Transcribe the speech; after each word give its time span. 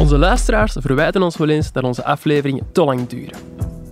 Onze 0.00 0.18
luisteraars 0.18 0.76
verwijten 0.78 1.22
ons 1.22 1.36
wel 1.36 1.48
eens 1.48 1.72
dat 1.72 1.84
onze 1.84 2.04
afleveringen 2.04 2.66
te 2.72 2.84
lang 2.84 3.06
duren. 3.06 3.38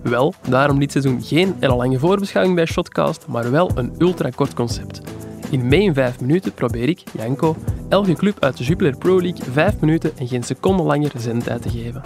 Wel, 0.03 0.33
daarom 0.49 0.79
dit 0.79 0.91
seizoen 0.91 1.21
geen 1.21 1.55
hele 1.59 1.75
lange 1.75 1.99
voorbeschouwing 1.99 2.55
bij 2.55 2.65
Shotcast, 2.65 3.27
maar 3.27 3.51
wel 3.51 3.71
een 3.75 3.93
ultrakort 3.97 4.53
concept. 4.53 5.01
In 5.49 5.67
mee 5.67 5.81
in 5.81 5.93
5 5.93 6.19
minuten 6.19 6.53
probeer 6.53 6.89
ik, 6.89 7.03
Janko, 7.17 7.55
elke 7.89 8.13
club 8.13 8.37
uit 8.39 8.57
de 8.57 8.63
Jupiler 8.63 8.97
Pro 8.97 9.21
League 9.21 9.51
5 9.51 9.79
minuten 9.79 10.11
en 10.17 10.27
geen 10.27 10.43
seconde 10.43 10.83
langer 10.83 11.11
zendtijd 11.17 11.61
te 11.61 11.69
geven. 11.69 12.01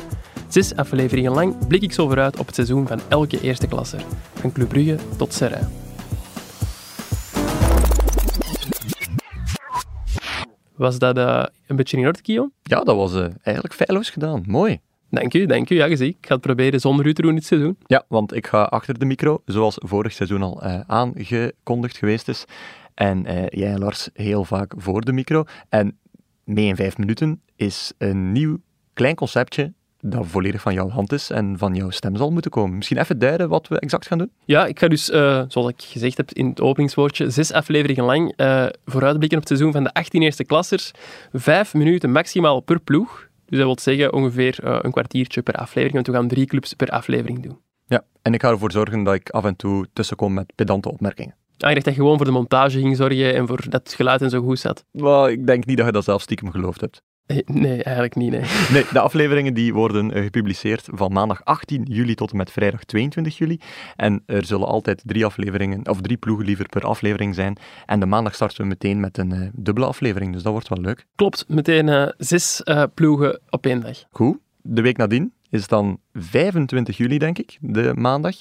Zes 0.47 0.75
afleveringen 0.75 1.31
lang 1.31 1.67
blik 1.67 1.81
ik 1.81 1.93
zo 1.93 2.07
vooruit 2.07 2.39
op 2.39 2.45
het 2.45 2.55
seizoen 2.55 2.87
van 2.87 2.99
elke 3.07 3.41
eerste 3.41 3.67
klasser, 3.67 4.03
van 4.33 4.51
Club 4.51 4.69
Brugge 4.69 4.97
tot 5.17 5.33
Serrain. 5.33 5.82
Was 10.83 10.99
dat 10.99 11.17
uh, 11.17 11.43
een 11.67 11.75
beetje 11.75 11.97
in 11.97 12.05
orde, 12.05 12.19
Guillaume? 12.23 12.51
Ja, 12.63 12.83
dat 12.83 12.95
was 12.95 13.13
uh, 13.13 13.25
eigenlijk 13.43 13.75
feilloos 13.75 14.09
gedaan. 14.09 14.43
Mooi. 14.47 14.79
Dank 15.09 15.33
u, 15.33 15.45
dank 15.45 15.69
u. 15.69 15.75
Ja, 15.75 15.87
gezien. 15.87 16.07
Ik 16.07 16.25
ga 16.25 16.33
het 16.33 16.41
proberen 16.41 16.79
zonder 16.79 17.05
u 17.05 17.13
te 17.13 17.21
doen 17.21 17.35
dit 17.35 17.45
seizoen. 17.45 17.77
Ja, 17.85 18.05
want 18.07 18.35
ik 18.35 18.47
ga 18.47 18.63
achter 18.63 18.99
de 18.99 19.05
micro, 19.05 19.41
zoals 19.45 19.75
vorig 19.79 20.11
seizoen 20.13 20.41
al 20.41 20.63
uh, 20.63 20.79
aangekondigd 20.87 21.97
geweest 21.97 22.27
is. 22.27 22.45
En 22.93 23.47
jij, 23.49 23.77
Lars, 23.77 24.09
heel 24.13 24.43
vaak 24.43 24.73
voor 24.77 25.01
de 25.01 25.13
micro. 25.13 25.43
En 25.69 25.97
mee 26.43 26.65
in 26.65 26.75
vijf 26.75 26.97
minuten 26.97 27.41
is 27.55 27.93
een 27.97 28.31
nieuw 28.31 28.57
klein 28.93 29.15
conceptje 29.15 29.73
dat 30.05 30.27
volledig 30.27 30.61
van 30.61 30.73
jouw 30.73 30.89
hand 30.89 31.11
is 31.11 31.29
en 31.29 31.57
van 31.57 31.75
jouw 31.75 31.89
stem 31.89 32.15
zal 32.15 32.31
moeten 32.31 32.51
komen. 32.51 32.75
Misschien 32.75 32.97
even 32.97 33.19
duiden 33.19 33.49
wat 33.49 33.67
we 33.67 33.79
exact 33.79 34.07
gaan 34.07 34.17
doen? 34.17 34.31
Ja, 34.45 34.65
ik 34.65 34.79
ga 34.79 34.87
dus, 34.87 35.09
uh, 35.09 35.43
zoals 35.47 35.69
ik 35.69 35.81
gezegd 35.81 36.17
heb 36.17 36.31
in 36.31 36.47
het 36.47 36.61
openingswoordje, 36.61 37.29
zes 37.29 37.51
afleveringen 37.51 38.03
lang 38.03 38.33
uh, 38.37 38.65
vooruitblikken 38.85 39.37
op 39.37 39.47
het 39.47 39.57
seizoen 39.57 39.71
van 39.71 39.83
de 39.83 39.93
18 39.93 40.21
eerste 40.21 40.43
klassers. 40.43 40.91
Vijf 41.33 41.73
minuten 41.73 42.11
maximaal 42.11 42.59
per 42.59 42.79
ploeg. 42.79 43.27
Dus 43.45 43.57
dat 43.57 43.67
wil 43.67 43.79
zeggen 43.79 44.13
ongeveer 44.13 44.59
uh, 44.63 44.77
een 44.81 44.91
kwartiertje 44.91 45.41
per 45.41 45.53
aflevering, 45.53 45.93
want 45.93 46.07
we 46.07 46.13
gaan 46.13 46.27
drie 46.27 46.45
clubs 46.45 46.73
per 46.73 46.89
aflevering 46.89 47.43
doen. 47.43 47.57
Ja, 47.85 48.03
en 48.21 48.33
ik 48.33 48.41
ga 48.41 48.49
ervoor 48.49 48.71
zorgen 48.71 49.03
dat 49.03 49.13
ik 49.13 49.29
af 49.29 49.45
en 49.45 49.55
toe 49.55 49.87
tussenkom 49.93 50.33
met 50.33 50.53
pedante 50.55 50.91
opmerkingen. 50.91 51.35
Ah, 51.57 51.73
dacht 51.73 51.85
dat 51.85 51.93
je 51.93 51.99
gewoon 51.99 52.17
voor 52.17 52.25
de 52.25 52.31
montage 52.31 52.79
ging 52.79 52.95
zorgen 52.95 53.35
en 53.35 53.47
voor 53.47 53.69
dat 53.69 53.83
het 53.83 53.93
geluid 53.93 54.21
en 54.21 54.29
zo 54.29 54.41
goed 54.41 54.59
zat. 54.59 54.85
Well, 54.91 55.31
ik 55.31 55.47
denk 55.47 55.65
niet 55.65 55.77
dat 55.77 55.85
je 55.85 55.91
dat 55.91 56.03
zelf 56.03 56.21
stiekem 56.21 56.51
geloofd 56.51 56.81
hebt. 56.81 57.01
Eh, 57.25 57.37
nee, 57.45 57.83
eigenlijk 57.83 58.15
niet. 58.15 58.31
Nee. 58.31 58.41
nee, 58.73 58.85
de 58.91 58.99
afleveringen 58.99 59.53
die 59.53 59.73
worden 59.73 60.17
uh, 60.17 60.23
gepubliceerd 60.23 60.87
van 60.91 61.11
maandag 61.11 61.45
18 61.45 61.83
juli 61.83 62.15
tot 62.15 62.31
en 62.31 62.37
met 62.37 62.51
vrijdag 62.51 62.83
22 62.83 63.37
juli. 63.37 63.59
En 63.95 64.23
er 64.25 64.45
zullen 64.45 64.67
altijd 64.67 65.01
drie 65.05 65.25
afleveringen, 65.25 65.89
of 65.89 66.01
drie 66.01 66.17
ploegen 66.17 66.45
liever 66.45 66.69
per 66.69 66.85
aflevering 66.85 67.35
zijn. 67.35 67.57
En 67.85 67.99
de 67.99 68.05
maandag 68.05 68.35
starten 68.35 68.61
we 68.61 68.67
meteen 68.67 68.99
met 68.99 69.17
een 69.17 69.33
uh, 69.33 69.49
dubbele 69.53 69.85
aflevering, 69.85 70.33
dus 70.33 70.43
dat 70.43 70.51
wordt 70.51 70.69
wel 70.69 70.81
leuk. 70.81 71.05
Klopt, 71.15 71.45
meteen 71.47 72.13
zes 72.17 72.61
ploegen 72.93 73.39
op 73.49 73.65
één 73.65 73.81
dag. 73.81 74.03
Goed. 74.11 74.37
De 74.61 74.81
week 74.81 74.97
nadien 74.97 75.33
is 75.49 75.67
dan 75.67 75.99
25 76.13 76.97
juli, 76.97 77.17
denk 77.17 77.37
ik, 77.37 77.57
de 77.61 77.91
maandag. 77.95 78.35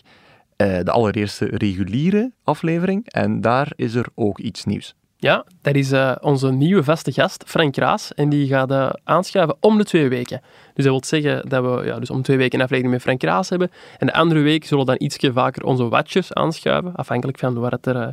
de 0.57 0.91
allereerste 0.91 1.45
reguliere 1.45 2.33
aflevering. 2.45 3.09
En 3.09 3.41
daar 3.41 3.73
is 3.77 3.95
er 3.95 4.07
ook 4.15 4.39
iets 4.39 4.65
nieuws. 4.65 4.95
Ja, 5.23 5.45
dat 5.61 5.75
is 5.75 5.93
uh, 5.93 6.13
onze 6.21 6.53
nieuwe 6.53 6.85
vaste 6.85 7.13
gast, 7.13 7.45
Frank 7.47 7.77
Raas. 7.77 8.15
En 8.15 8.29
die 8.29 8.47
gaat 8.47 8.71
uh, 8.71 8.91
aanschuiven 9.05 9.57
om 9.61 9.79
de 9.79 9.85
twee 9.85 10.09
weken. 10.09 10.41
Dus 10.75 10.85
dat 10.85 10.93
wil 10.93 11.05
zeggen 11.05 11.49
dat 11.49 11.65
we 11.65 11.85
ja, 11.85 11.99
dus 11.99 12.11
om 12.11 12.23
twee 12.23 12.37
weken 12.37 12.61
een 12.71 12.91
met 12.91 13.03
Frank 13.03 13.23
Raas 13.23 13.49
hebben. 13.49 13.71
En 13.99 14.07
de 14.07 14.13
andere 14.13 14.41
week 14.41 14.65
zullen 14.65 14.85
we 14.85 14.91
dan 14.91 15.07
ietsje 15.07 15.33
vaker 15.33 15.65
onze 15.65 15.89
watjes 15.89 16.33
aanschuiven. 16.33 16.95
Afhankelijk 16.95 17.39
van 17.39 17.55
waar 17.55 17.71
het 17.71 17.87
er, 17.87 17.97
uh, 17.97 18.07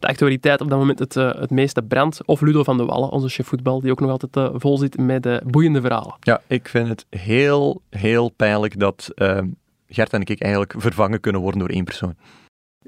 de 0.00 0.06
actualiteit 0.06 0.60
op 0.60 0.68
dat 0.68 0.78
moment 0.78 0.98
het, 0.98 1.14
het 1.14 1.50
meeste 1.50 1.82
brandt. 1.82 2.24
Of 2.24 2.40
Ludo 2.40 2.62
van 2.62 2.76
de 2.76 2.84
Wallen, 2.84 3.10
onze 3.10 3.28
chef 3.28 3.46
voetbal, 3.46 3.80
die 3.80 3.90
ook 3.90 4.00
nog 4.00 4.10
altijd 4.10 4.50
vol 4.60 4.78
zit 4.78 4.98
met 4.98 5.40
boeiende 5.44 5.80
verhalen. 5.80 6.14
Ja, 6.20 6.40
ik 6.46 6.68
vind 6.68 6.88
het 6.88 7.06
heel, 7.10 7.80
heel 7.90 8.28
pijnlijk 8.28 8.78
dat 8.78 9.08
Gert 9.88 10.12
en 10.12 10.20
ik 10.20 10.40
eigenlijk 10.40 10.74
vervangen 10.76 11.20
kunnen 11.20 11.40
worden 11.40 11.60
door 11.60 11.68
één 11.68 11.84
persoon. 11.84 12.14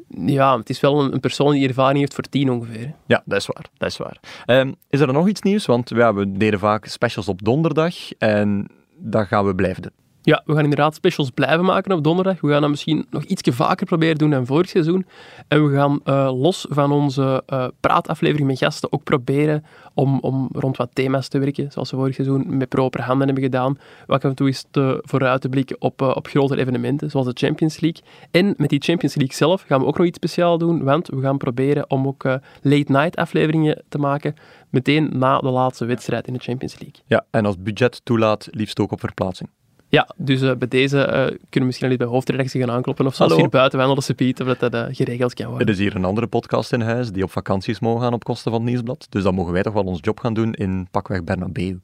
Ja, 0.08 0.58
het 0.58 0.70
is 0.70 0.80
wel 0.80 1.12
een, 1.12 1.20
persoon 1.20 1.52
die 1.52 1.68
ervaring 1.68 1.98
heeft 1.98 2.14
voor 2.14 2.24
tien 2.24 2.50
ongeveer. 2.50 2.94
Ja, 3.06 3.22
dat 3.24 3.40
is 3.40 3.46
waar. 3.46 3.64
Dat 3.76 3.90
is, 3.90 3.96
waar. 3.96 4.20
Ehm, 4.46 4.72
is 4.90 5.00
er 5.00 5.12
nog 5.12 5.28
iets 5.28 5.42
nieuws? 5.42 5.66
Want 5.66 5.88
we 5.90 6.32
deden 6.36 6.58
vaak 6.58 6.86
specials 6.86 7.28
op 7.28 7.42
donderdag 7.42 7.94
en 8.18 8.70
dat 8.96 9.26
gaan 9.26 9.46
we 9.46 9.54
blijven. 9.54 9.92
Ja, 10.26 10.42
we 10.44 10.52
gaan 10.52 10.62
inderdaad 10.62 10.94
specials 10.94 11.30
blijven 11.30 11.64
maken 11.64 11.92
op 11.92 12.04
donderdag. 12.04 12.40
We 12.40 12.48
gaan 12.48 12.60
dat 12.60 12.70
misschien 12.70 13.06
nog 13.10 13.22
iets 13.22 13.42
vaker 13.50 13.86
proberen 13.86 14.18
doen 14.18 14.30
dan 14.30 14.46
vorig 14.46 14.68
seizoen. 14.68 15.06
En 15.48 15.66
we 15.66 15.74
gaan 15.76 16.00
uh, 16.04 16.30
los 16.40 16.66
van 16.68 16.92
onze 16.92 17.42
uh, 17.52 17.66
praataflevering 17.80 18.48
met 18.48 18.58
gasten 18.58 18.92
ook 18.92 19.04
proberen 19.04 19.64
om, 19.94 20.18
om 20.20 20.48
rond 20.52 20.76
wat 20.76 20.90
thema's 20.92 21.28
te 21.28 21.38
werken, 21.38 21.72
zoals 21.72 21.90
we 21.90 21.96
vorig 21.96 22.14
seizoen 22.14 22.56
met 22.56 22.68
proper 22.68 23.02
handen 23.02 23.26
hebben 23.26 23.44
gedaan. 23.44 23.78
Wat 24.06 24.24
af 24.24 24.30
en 24.30 24.36
toe 24.36 24.48
is 24.48 24.64
te 24.70 24.98
vooruit 25.02 25.40
te 25.40 25.48
blikken 25.48 25.76
op, 25.80 26.02
uh, 26.02 26.12
op 26.14 26.26
grotere 26.26 26.60
evenementen, 26.60 27.10
zoals 27.10 27.26
de 27.26 27.46
Champions 27.46 27.80
League. 27.80 28.02
En 28.30 28.54
met 28.56 28.68
die 28.68 28.82
Champions 28.82 29.14
League 29.14 29.36
zelf 29.36 29.62
gaan 29.62 29.80
we 29.80 29.86
ook 29.86 29.98
nog 29.98 30.06
iets 30.06 30.16
speciaals 30.16 30.58
doen, 30.58 30.84
want 30.84 31.08
we 31.08 31.20
gaan 31.20 31.38
proberen 31.38 31.90
om 31.90 32.06
ook 32.06 32.24
late-night 32.62 33.16
afleveringen 33.16 33.82
te 33.88 33.98
maken, 33.98 34.34
meteen 34.70 35.10
na 35.12 35.38
de 35.38 35.50
laatste 35.50 35.84
wedstrijd 35.84 36.26
in 36.26 36.32
de 36.32 36.38
Champions 36.38 36.78
League. 36.78 37.02
Ja, 37.06 37.24
en 37.30 37.46
als 37.46 37.58
budget 37.58 38.00
toelaat, 38.04 38.48
liefst 38.50 38.80
ook 38.80 38.92
op 38.92 39.00
verplaatsing. 39.00 39.50
Ja, 39.94 40.08
dus 40.16 40.42
uh, 40.42 40.52
bij 40.54 40.68
deze 40.68 40.96
uh, 40.96 41.04
kunnen 41.04 41.38
we 41.50 41.64
misschien 41.64 41.86
al 41.86 41.94
iets 41.94 42.04
bij 42.04 42.12
hoofdredactie 42.12 42.60
gaan 42.60 42.70
aankloppen 42.70 43.06
of 43.06 43.14
zelfs 43.14 43.36
hier 43.36 43.48
buiten 43.48 43.78
de 43.78 44.14
Piet, 44.14 44.40
of 44.40 44.46
dat 44.46 44.60
dat 44.60 44.74
uh, 44.74 44.84
geregeld 44.90 45.34
kan 45.34 45.46
worden. 45.46 45.66
Er 45.66 45.72
is 45.72 45.78
hier 45.78 45.96
een 45.96 46.04
andere 46.04 46.26
podcast 46.26 46.72
in 46.72 46.80
huis 46.80 47.10
die 47.10 47.22
op 47.22 47.30
vakanties 47.30 47.80
mogen 47.80 48.02
gaan 48.02 48.12
op 48.12 48.24
kosten 48.24 48.50
van 48.50 48.60
het 48.60 48.70
Nieuwsblad. 48.70 49.06
Dus 49.08 49.22
dan 49.22 49.34
mogen 49.34 49.52
wij 49.52 49.62
toch 49.62 49.72
wel 49.72 49.84
ons 49.84 49.98
job 50.00 50.20
gaan 50.20 50.34
doen 50.34 50.52
in 50.52 50.88
pakweg 50.90 51.24
Bernabeu. 51.24 51.78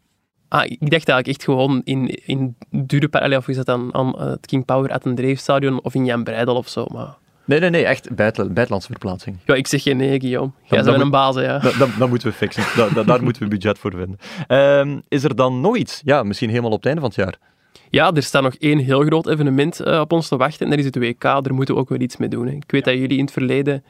Ah, 0.48 0.64
ik 0.64 0.90
dacht 0.90 1.08
eigenlijk 1.08 1.26
echt 1.26 1.44
gewoon 1.44 1.80
in, 1.84 2.08
in 2.24 2.56
Dureparallel, 2.70 3.38
of 3.38 3.48
is 3.48 3.56
dat 3.56 3.66
dan 3.66 3.94
aan 3.94 4.20
het 4.20 4.46
King 4.46 4.64
Power 4.64 4.92
at 4.92 5.04
een 5.04 5.36
Stadion 5.36 5.82
of 5.82 5.94
in 5.94 6.04
Jan 6.04 6.24
Breidel 6.24 6.56
of 6.56 6.68
zo, 6.68 6.86
maar... 6.92 7.16
Nee, 7.44 7.60
nee, 7.60 7.70
nee, 7.70 7.84
echt 7.84 8.14
buitenlandse 8.14 8.90
verplaatsing. 8.90 9.36
Ja, 9.44 9.54
ik 9.54 9.66
zeg 9.66 9.82
geen 9.82 9.96
nee, 9.96 10.20
Guillaume. 10.20 10.52
Jij 10.62 10.82
bent 10.82 11.00
een 11.00 11.10
baas, 11.10 11.34
ja. 11.34 11.58
Dat, 11.98 12.08
moeten 12.08 12.28
we 12.28 12.34
fixen. 12.34 12.64
daar 13.06 13.22
moeten 13.24 13.42
we 13.42 13.48
budget 13.48 13.78
voor 13.78 13.90
vinden. 13.90 14.18
Um, 14.48 15.02
is 15.08 15.24
er 15.24 15.36
dan 15.36 15.60
nog 15.60 15.76
iets? 15.76 16.00
Ja, 16.04 16.22
misschien 16.22 16.48
helemaal 16.48 16.70
op 16.70 16.76
het 16.76 16.86
einde 16.86 17.00
van 17.00 17.10
het 17.10 17.18
jaar. 17.18 17.49
Ja, 17.90 18.12
er 18.12 18.22
staat 18.22 18.42
nog 18.42 18.54
één 18.54 18.78
heel 18.78 19.02
groot 19.02 19.28
evenement 19.28 19.80
uh, 19.80 20.00
op 20.00 20.12
ons 20.12 20.28
te 20.28 20.36
wachten. 20.36 20.64
En 20.64 20.70
dat 20.70 20.78
is 20.78 20.84
het 20.84 20.96
WK. 20.96 21.22
Daar 21.22 21.54
moeten 21.54 21.74
we 21.74 21.80
ook 21.80 21.88
wel 21.88 22.00
iets 22.00 22.16
mee 22.16 22.28
doen. 22.28 22.46
Hè. 22.46 22.52
Ik 22.52 22.70
weet 22.70 22.84
dat 22.84 22.94
jullie 22.94 23.18
in 23.18 23.24
het 23.24 23.32
verleden 23.32 23.84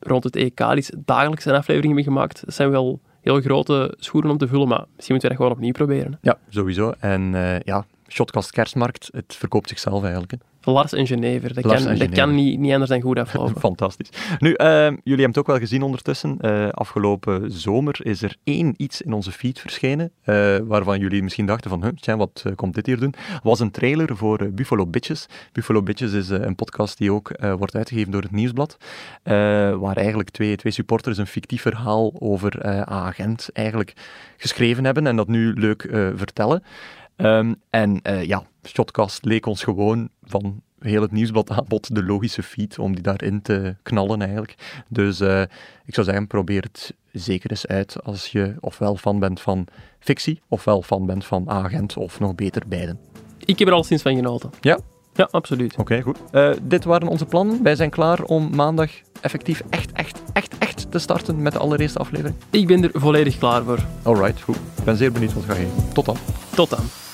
rond 0.00 0.24
het 0.24 0.36
EK 0.36 0.56
dagelijks 1.04 1.44
een 1.44 1.54
aflevering 1.54 1.94
hebben 1.94 2.12
gemaakt. 2.12 2.44
Dat 2.44 2.54
zijn 2.54 2.70
wel 2.70 3.00
heel 3.20 3.40
grote 3.40 3.94
schoenen 3.98 4.30
om 4.30 4.38
te 4.38 4.48
vullen, 4.48 4.68
maar 4.68 4.84
misschien 4.94 5.14
moeten 5.14 5.30
we 5.30 5.36
dat 5.36 5.36
gewoon 5.36 5.52
opnieuw 5.52 5.72
proberen. 5.72 6.18
Ja, 6.22 6.38
sowieso. 6.48 6.94
En 6.98 7.32
uh, 7.32 7.60
ja, 7.60 7.86
Shotcast 8.08 8.50
Kerstmarkt, 8.50 9.08
het 9.12 9.34
verkoopt 9.38 9.68
zichzelf 9.68 10.02
eigenlijk. 10.02 10.32
Lars 10.66 10.92
en 10.92 11.06
Genever. 11.06 11.54
Dat 11.54 11.66
kan, 11.66 11.96
dat 11.98 12.10
kan 12.10 12.34
niet, 12.34 12.58
niet 12.58 12.72
anders 12.72 12.90
dan 12.90 13.00
goed 13.00 13.18
aflopen. 13.18 13.60
Fantastisch. 13.70 14.08
Nu, 14.38 14.48
uh, 14.48 14.56
jullie 14.56 15.00
hebben 15.04 15.26
het 15.26 15.38
ook 15.38 15.46
wel 15.46 15.58
gezien 15.58 15.82
ondertussen. 15.82 16.38
Uh, 16.40 16.68
afgelopen 16.68 17.52
zomer 17.52 17.98
is 18.02 18.22
er 18.22 18.36
één 18.44 18.74
iets 18.76 19.02
in 19.02 19.12
onze 19.12 19.32
feed 19.32 19.60
verschenen, 19.60 20.10
uh, 20.24 20.56
waarvan 20.64 20.98
jullie 20.98 21.22
misschien 21.22 21.46
dachten 21.46 21.70
van, 21.70 21.82
huh, 21.82 22.16
wat 22.16 22.44
komt 22.54 22.74
dit 22.74 22.86
hier 22.86 23.00
doen? 23.00 23.14
was 23.42 23.60
een 23.60 23.70
trailer 23.70 24.16
voor 24.16 24.50
Buffalo 24.52 24.86
Bitches. 24.86 25.26
Buffalo 25.52 25.82
Bitches 25.82 26.12
is 26.12 26.28
een 26.28 26.54
podcast 26.54 26.98
die 26.98 27.12
ook 27.12 27.30
wordt 27.58 27.76
uitgegeven 27.76 28.12
door 28.12 28.22
het 28.22 28.30
Nieuwsblad, 28.30 28.76
waar 29.78 29.96
eigenlijk 29.96 30.30
twee, 30.30 30.56
twee 30.56 30.72
supporters 30.72 31.18
een 31.18 31.26
fictief 31.26 31.62
verhaal 31.62 32.12
over 32.18 32.62
agent 32.86 33.48
eigenlijk 33.52 33.92
geschreven 34.36 34.84
hebben 34.84 35.06
en 35.06 35.16
dat 35.16 35.28
nu 35.28 35.52
leuk 35.52 35.88
vertellen. 36.14 36.62
Um, 37.16 37.56
en 37.70 38.00
ja, 38.22 38.42
Shotcast 38.66 39.24
leek 39.24 39.46
ons 39.46 39.62
gewoon 39.62 40.08
van 40.22 40.62
heel 40.78 41.02
het 41.02 41.12
nieuwsblad 41.12 41.50
aanbod 41.50 41.94
de 41.94 42.04
logische 42.04 42.42
feed 42.42 42.78
om 42.78 42.94
die 42.94 43.02
daarin 43.02 43.42
te 43.42 43.76
knallen 43.82 44.22
eigenlijk. 44.22 44.82
Dus 44.88 45.20
uh, 45.20 45.42
ik 45.84 45.94
zou 45.94 46.06
zeggen, 46.06 46.26
probeer 46.26 46.62
het 46.62 46.94
zeker 47.12 47.50
eens 47.50 47.66
uit 47.66 48.02
als 48.02 48.26
je 48.26 48.54
ofwel 48.60 48.96
fan 48.96 49.18
bent 49.18 49.40
van 49.40 49.66
fictie, 49.98 50.40
ofwel 50.48 50.82
fan 50.82 51.06
bent 51.06 51.24
van 51.24 51.50
agent, 51.50 51.96
of 51.96 52.20
nog 52.20 52.34
beter 52.34 52.62
beiden. 52.68 52.98
Ik 53.44 53.58
heb 53.58 53.68
er 53.68 53.74
al 53.74 53.84
sinds 53.84 54.02
van 54.02 54.14
genoten. 54.14 54.50
Ja? 54.60 54.78
Ja, 55.14 55.28
absoluut. 55.30 55.72
Oké, 55.72 55.80
okay, 55.80 56.02
goed. 56.02 56.18
Uh, 56.32 56.50
dit 56.62 56.84
waren 56.84 57.08
onze 57.08 57.26
plannen. 57.26 57.62
Wij 57.62 57.76
zijn 57.76 57.90
klaar 57.90 58.22
om 58.22 58.56
maandag 58.56 58.90
effectief 59.20 59.62
echt, 59.70 59.92
echt, 59.92 60.22
echt, 60.32 60.58
echt 60.58 60.90
te 60.90 60.98
starten 60.98 61.42
met 61.42 61.52
de 61.52 61.58
allereerste 61.58 61.98
aflevering. 61.98 62.36
Ik 62.50 62.66
ben 62.66 62.82
er 62.82 62.90
volledig 63.00 63.38
klaar 63.38 63.62
voor. 63.62 63.84
Alright, 64.02 64.40
goed. 64.40 64.56
Ik 64.56 64.84
ben 64.84 64.96
zeer 64.96 65.12
benieuwd 65.12 65.32
wat 65.32 65.44
ga 65.44 65.54
geven. 65.54 65.92
Tot 65.92 66.04
dan. 66.04 66.16
Tot 66.54 66.70
dan. 66.70 67.05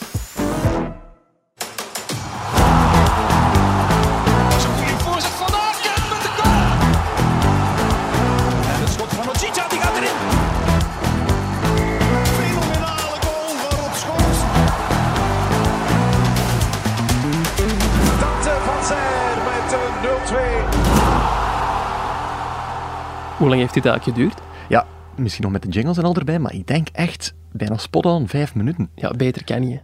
Hoe 23.38 23.48
lang 23.48 23.60
heeft 23.60 23.74
dit 23.74 23.86
eigenlijk 23.86 24.16
geduurd? 24.18 24.40
Ja, 24.68 24.86
misschien 25.16 25.42
nog 25.42 25.52
met 25.52 25.62
de 25.62 25.68
jingles 25.68 25.98
en 25.98 26.04
al 26.04 26.14
erbij, 26.14 26.38
maar 26.38 26.54
ik 26.54 26.66
denk 26.66 26.88
echt 26.92 27.34
bijna 27.52 27.76
spot 27.76 28.06
on 28.06 28.28
vijf 28.28 28.54
minuten. 28.54 28.90
Ja, 28.94 29.10
beter 29.10 29.44
kan 29.44 29.68
je. 29.68 29.80